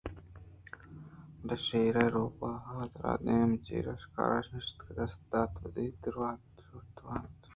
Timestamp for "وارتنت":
7.05-7.41